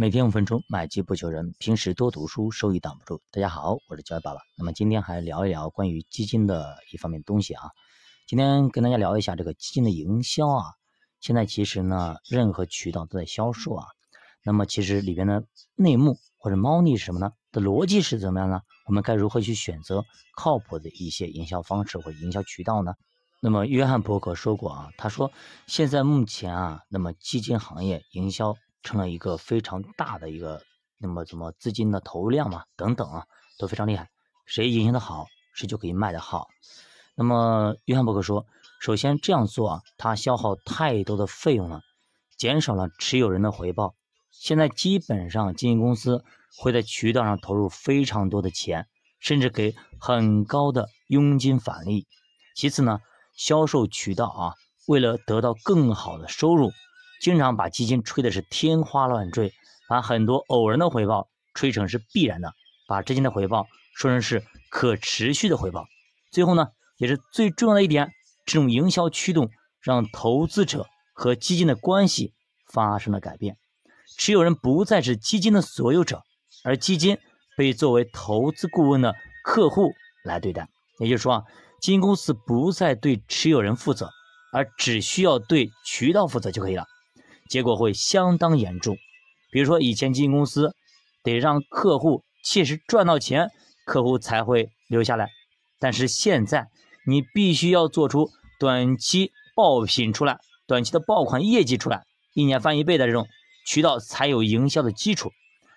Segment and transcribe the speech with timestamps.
[0.00, 1.52] 每天五分钟，买基不求人。
[1.58, 3.20] 平时多读书，收益挡不住。
[3.30, 4.40] 大家好，我是教育爸爸。
[4.56, 7.64] 那么今天还聊一聊关于基金的一方面东西啊。
[8.26, 10.64] 今天跟大家聊一下这个基金的营销啊。
[11.20, 13.88] 现在其实呢，任何渠道都在销售啊。
[14.42, 15.44] 那么其实里边的
[15.76, 17.32] 内幕或者猫腻是什么呢？
[17.52, 18.62] 的逻辑是怎么样呢？
[18.86, 22.94] 我们该如何去选择靠谱的一些营销方式或者营销渠道呢？
[23.42, 25.30] 那么约翰伯格说过啊，他说
[25.66, 30.62] 现在目前啊，那么基金行业营销成了一个非常大的一个，
[30.98, 33.26] 那么怎么资金的投入量嘛，等等啊，
[33.58, 34.08] 都非常厉害。
[34.46, 36.48] 谁营销的好，谁就可以卖的好。
[37.14, 38.46] 那么约翰伯格说，
[38.80, 41.82] 首先这样做啊，它消耗太多的费用了，
[42.36, 43.94] 减少了持有人的回报。
[44.30, 46.24] 现在基本上基金公司
[46.56, 48.88] 会在渠道上投入非常多的钱，
[49.18, 52.06] 甚至给很高的佣金返利。
[52.54, 53.00] 其次呢。
[53.32, 54.54] 销售渠道啊，
[54.86, 56.72] 为了得到更好的收入，
[57.20, 59.52] 经常把基金吹的是天花乱坠，
[59.88, 62.54] 把很多偶然的回报吹成是必然的，
[62.88, 65.86] 把之前的回报说成是可持续的回报。
[66.30, 68.10] 最后呢，也是最重要的一点，
[68.46, 72.32] 这种营销驱动让投资者和基金的关系
[72.66, 73.56] 发生了改变，
[74.16, 76.22] 持有人不再是基金的所有者，
[76.64, 77.18] 而基金
[77.56, 79.92] 被作为投资顾问的客户
[80.24, 80.68] 来对待。
[80.98, 81.44] 也就是说啊。
[81.80, 84.10] 基金公司不再对持有人负责，
[84.52, 86.84] 而只需要对渠道负责就可以了，
[87.50, 88.96] 结果会相当严重。
[89.50, 90.74] 比如说，以前基金公司
[91.22, 93.50] 得让客户切实赚到钱，
[93.84, 95.28] 客户才会留下来，
[95.78, 96.68] 但是现在
[97.04, 103.26] 你必须要做出短期爆品出来，短期的爆款业绩出来，一年翻一倍的这种
[103.66, 105.32] 渠道才有营销的基础。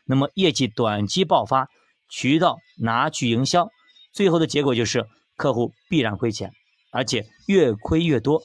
[0.05, 1.67] 那么业绩短期爆发，
[2.07, 3.67] 渠道拿去营销，
[4.13, 5.05] 最后的结果就是。
[5.35, 6.53] 客户必然亏钱，
[6.91, 8.43] 而且越亏越多。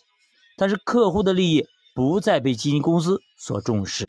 [0.56, 1.66] 但是客户的利益
[1.98, 4.08] 不再被基金公司所重视。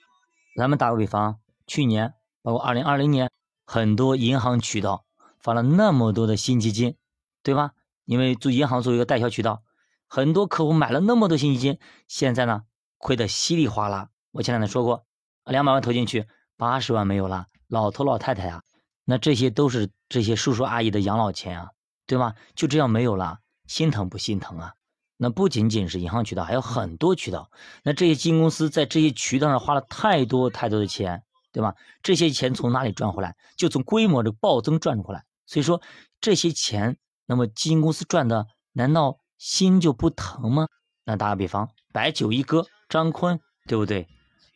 [0.56, 3.32] 咱们打个比方，去年包括二零二零年，
[3.66, 5.06] 很多银行渠道
[5.40, 6.98] 发了那么多的新基金，
[7.42, 7.72] 对吧？
[8.06, 9.64] 因为做银行作为一个代销渠道，
[10.08, 12.62] 很多客户买了那么多新基金，现在呢
[13.00, 14.10] 亏得稀里哗啦。
[14.34, 15.08] 我前两天说过，
[15.46, 16.28] 两百万投进去，
[16.58, 18.62] 八十万没有了，老头老太太啊，
[19.04, 21.72] 那这些都是这些叔叔阿姨的养老钱啊。
[22.06, 22.36] 对吧？
[22.54, 24.76] 就这样没有了，心疼不心疼啊？
[25.22, 27.52] 那不仅仅是银行渠道，还有很多渠道。
[27.84, 31.22] 那这些基金公司在这些渠道上花了太多太多的钱，
[31.52, 31.76] 对吧？
[32.02, 33.36] 这些钱从哪里赚回来？
[33.58, 35.26] 就从规模的暴增赚回来。
[35.46, 35.82] 所以说
[36.22, 40.68] 这些钱，那么基金公司赚的，难道心就不疼吗？
[41.04, 44.08] 那打个比方，白酒一哥张坤，对不对？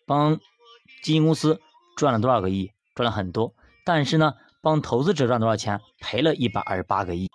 [0.08, 0.38] 帮
[1.04, 1.60] 基金公司
[1.98, 2.72] 赚了多少个亿？
[2.96, 3.54] 赚了很多。
[3.84, 5.82] 但是呢，帮投资者赚多少钱？
[6.00, 7.30] 赔了一百二十八个亿。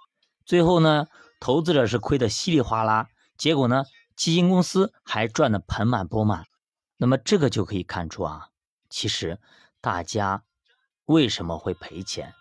[0.46, 1.06] 最后呢，
[1.40, 3.84] 投资者是亏得稀里哗啦，结果呢，
[4.16, 6.44] 基金公司还赚得盆满钵满。
[6.96, 8.48] 那么这个就可以看出啊，
[8.90, 9.38] 其实
[9.80, 10.42] 大家
[11.04, 12.34] 为什么会赔钱，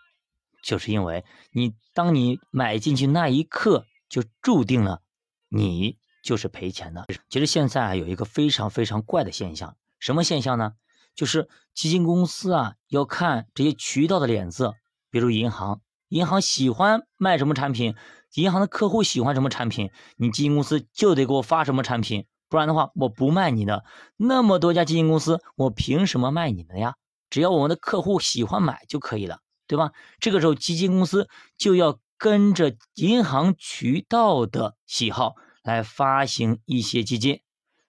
[0.64, 5.02] 就是因为你当你买进去那一刻，就注定了
[5.48, 7.06] 你就是赔钱的。
[7.30, 10.74] 其实现在有一个非常非常怪的现象，什么现象呢？
[11.14, 14.74] 就是基金公司啊，要看这些渠道的脸色，
[15.12, 15.82] 比如银行。
[16.10, 17.94] 银行喜欢卖什么产品，
[18.36, 23.84] 银行的客户喜欢什么产品，你基金公司就得给我发什么产品，不然的话我不卖你的。
[24.16, 26.96] 那么多家基金公司，我凭什么卖你们呀？
[27.30, 29.92] 只要我们的客户喜欢买就可以了，对吧？
[30.20, 31.28] 这个时候基金公司
[31.58, 37.42] 就要跟着银行渠道的喜好来发行一些基金，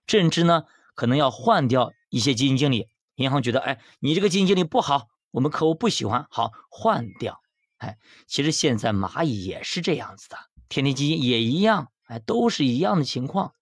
[0.07, 2.87] 甚至呢可能要换掉一些基金经理。
[3.15, 7.41] 银行觉得，哎，你这个基金经理不好，我们客户不喜欢，好换掉。
[7.79, 7.97] 哎，
[8.27, 10.37] 其实现在蚂蚁也是这样子的，
[10.69, 13.55] 天天基金也一样，哎，都是一样的情况，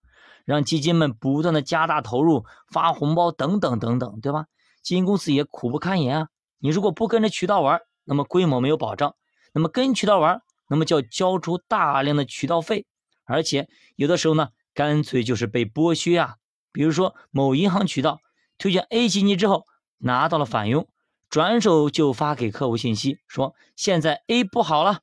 [0.45, 4.47] 让基金们不断的加大投入、发红包等等等等，对吧？
[4.83, 6.29] 基金公司也苦不堪言啊。
[6.59, 9.11] 你如果不跟着渠道玩，那么规模没有保障；
[9.53, 12.87] 那么跟渠道玩，那么就要交出大量的渠道费，
[13.25, 16.37] 而且有的时候呢，干脆就是被剥削啊。
[16.73, 18.21] 比如说某银行渠道
[18.57, 19.67] 推荐 A 基金之后，
[19.99, 20.89] 拿到了返佣。
[21.29, 25.01] 转手就发给客户信息，说现在 A 不好了，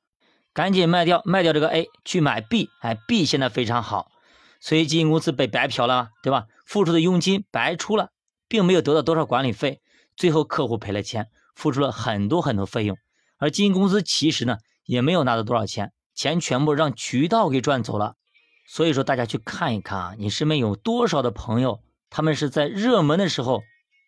[0.52, 4.10] 赶紧卖掉，卖掉这个 A 去买 B，哎，B 现在非常好，
[4.58, 6.46] 所以基金公司被白嫖了，对吧？
[6.64, 8.10] 付出的佣金白出了，
[8.48, 9.82] 并没有得到多少管理费，
[10.16, 12.96] 最后客户赔了钱，付出了很多很多费用，
[13.38, 14.56] 而基金公司其实呢
[14.86, 18.14] 也没有拿到多少钱，钱全部让渠道给赚走了。
[18.66, 23.62] 所以说大家去看一看啊，你身边有多少的朋友，他们是在热门的时候。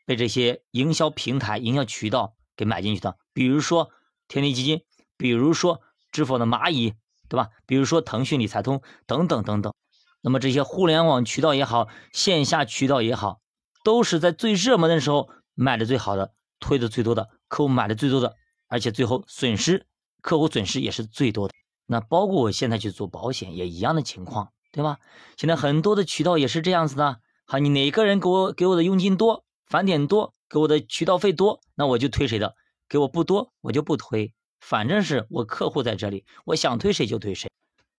[0.07, 3.91] 被这些营销平台、营销渠道给买进去的，比如说
[4.29, 4.83] 天地基金，
[5.19, 5.83] 比如说
[6.13, 6.95] 支付的蚂蚁，
[7.29, 7.49] 对吧？
[7.67, 9.75] 比如说腾讯理财通等等等等。
[10.23, 13.41] 那么这些互联网渠道也好，线下渠道也好，
[13.85, 18.35] 都是在最热门的时候卖的最好的，推的最多的，客户买的最多的，
[18.69, 19.87] 而且最后损失，
[20.23, 21.55] 客户损失也是最多的。
[21.87, 24.99] 那包括我现在去做保险也一样的情况，对吧？
[25.37, 27.21] 现在很多的渠道也是这样子的。
[27.45, 32.55] 好，你哪个人给我给我的佣金多，返点多，给我的渠道费多，那我就推谁的；
[32.89, 34.33] 给我不多，我就不推。
[34.61, 37.51] 反正是我客户在这里，我想推谁就推谁。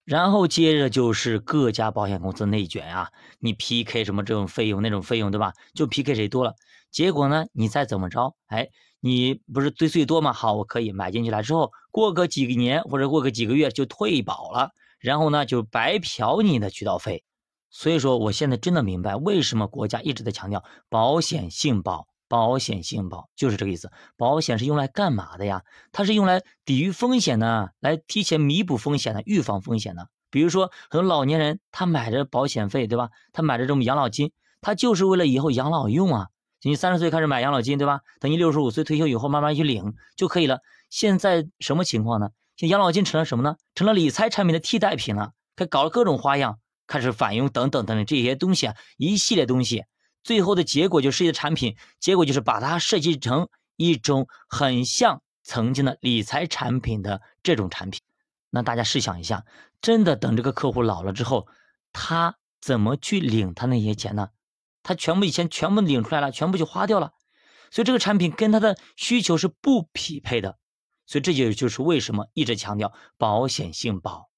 [0.05, 5.51] 然后接着就是各家保险公司内卷啊，你 PK 什么这种费用那种费用，对吧？
[5.73, 6.55] 就 PK 谁多了。
[6.89, 8.69] 结果呢，你再怎么着，哎，
[9.01, 10.31] 你不是堆最多吗？
[10.31, 17.25] 好，我可以买进去了之后，过个几年或者过个几个月就退保了，然后呢就白嫖你的渠道费。
[17.69, 22.07] 所以说，我现在真的明白为什么国家一直在强调保险性保。
[22.29, 23.89] 保险性保就是这个意思。
[24.17, 25.63] 保险是用来干嘛的呀？
[25.93, 30.09] 它是用来抵御风险的，来提前弥补风险的，预防风险的。
[30.29, 33.11] 比如说，很多老年人他买着保险费，对吧？
[33.31, 36.27] 他买着这种养老金，他就是为了以后养老用啊。
[36.63, 38.01] 你三十岁开始买养老金，对吧？
[38.19, 40.59] 等你六十五岁退休以后，慢慢去领就可以了。
[40.89, 42.31] 现在什么情况呢？
[42.57, 43.55] 现养老金成了什么呢？
[43.73, 45.31] 成了理财产品的替代品了。
[45.55, 49.83] 他搞了各种花样，开始返佣等等等等这些东西啊，一系列东西。
[50.23, 58.01] 最后的结果就设计的产品，结果就是把它设计成一种很像曾经的理财产品的这种产品。
[58.49, 59.45] 那大家试想一下，
[59.81, 61.47] 真的等这个客户老了之后，
[61.93, 64.29] 他怎么去领他那些钱呢？
[64.83, 67.11] 他全部以前全部领出来了，全部就花掉了。
[67.71, 70.57] 所以这个产品跟他的需求是不匹配的。
[71.05, 74.29] 所以这就就是为什么一直强调保险性保，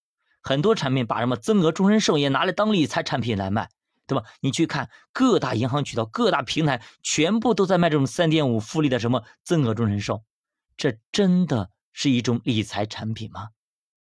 [0.49, 3.69] 很多产品把什么增额终身寿也拿来当理财产品来卖。
[4.07, 4.25] 对吧？
[4.41, 10.23] 你去看各大银行渠道、各大平台，全部都在卖这种三点五复利的什么增额终身寿，
[10.75, 13.49] 这真的是一种理财产品吗？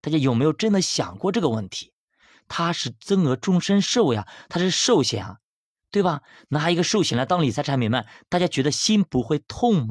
[0.01, 1.93] 大家有没有真的想过这个问题？
[2.49, 5.37] 它是增额终身寿呀，它是寿险啊，
[5.91, 6.23] 对吧？
[6.49, 9.91] 拿一个寿险来当理财产品卖，大家觉得心不会痛？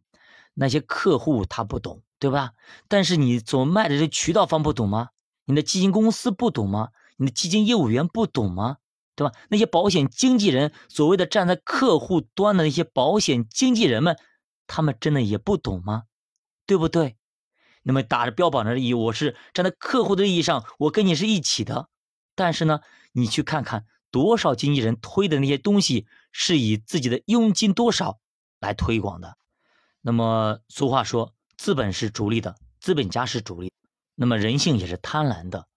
[0.55, 2.53] 那些客户他不懂，对吧？
[2.87, 5.09] 但是你所卖的这渠道方不懂吗？
[5.47, 6.89] 你的基金公司不懂吗？
[7.15, 8.77] 你的基金业务员不懂吗？
[9.15, 9.33] 对吧？
[9.49, 14.15] 那些保险经纪人，所谓的站在客户端的那些保险经纪人们，
[14.67, 16.03] 他们真的也不懂吗？
[16.67, 17.17] 对不对？
[17.81, 21.87] 那么打着标榜着利益，我是站在客户的利益上，我跟你是一起的。
[22.35, 22.81] 但是呢，
[23.13, 28.19] 你去看看多少经纪人推的那些东西，是以自己的佣金多少
[28.59, 29.37] 来推广的。
[30.01, 33.71] 那么俗话说，资本是逐利的，资本家是逐利，
[34.19, 35.67] 那么人性也是贪婪的。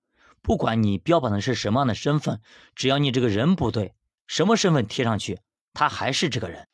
[0.40, 2.40] 不管你标榜的是什么样的身份，
[2.75, 3.94] 只要你这个人不对，
[4.26, 5.40] 什么身份贴上去，
[5.75, 6.66] 他还是这个人。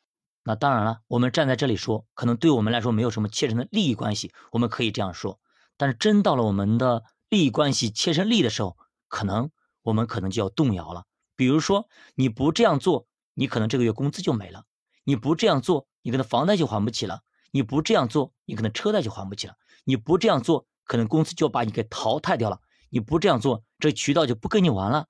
[0.43, 5.41] 那当然了，我们站在这里说，可能对我们来说没有什么切身的利益关系，我们可以这样说。
[5.75, 8.77] 但是真到了我们的利益关系切身利的时候，
[9.09, 11.03] 可能我们可能就要动摇了。
[11.35, 14.61] 比如说，你不这样做，你可能这个月工资就没了；
[15.03, 17.19] 你不这样做，你可能房贷就还不起了；
[17.51, 19.53] 你不这样做，你可能车贷就还不起了；
[19.83, 22.59] 你不这样做，可能公司就把你给淘汰掉了。
[22.89, 25.07] 你不这样做，这渠道就不跟你玩了。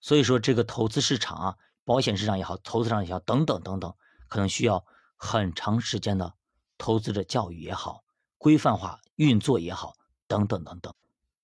[0.00, 3.94] 所以说，这个投资市场啊，保险市场也好，投资上也好，等等等等，
[4.28, 4.84] 可能需要
[5.16, 6.34] 很长时间的
[6.76, 8.04] 投资者教育也好，
[8.36, 9.94] 规范化运作也好，
[10.26, 10.92] 等等等等。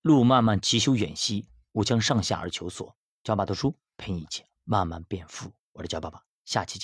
[0.01, 2.95] 路漫漫其修远兮，吾将上下而求索。
[3.23, 5.51] 教爸读书陪你一起慢慢变富。
[5.71, 6.79] 我是教爸爸，下期见。